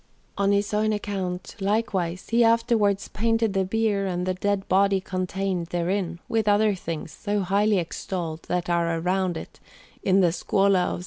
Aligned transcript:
On 0.35 0.51
his 0.51 0.73
own 0.73 0.91
account, 0.93 1.55
likewise, 1.59 2.29
he 2.29 2.43
afterwards 2.43 3.07
painted 3.09 3.53
the 3.53 3.63
bier 3.63 4.07
and 4.07 4.25
the 4.25 4.33
dead 4.33 4.67
body 4.67 4.99
contained 4.99 5.67
therein, 5.67 6.17
with 6.27 6.45
the 6.45 6.51
other 6.53 6.73
things, 6.73 7.11
so 7.11 7.41
highly 7.41 7.77
extolled, 7.77 8.41
that 8.47 8.67
are 8.67 8.97
around 8.97 9.37
it, 9.37 9.59
in 10.01 10.21
the 10.21 10.31
Scuola 10.31 10.79
of 10.79 10.99
S. 10.99 10.99